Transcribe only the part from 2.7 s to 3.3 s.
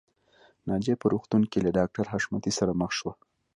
مخ شوه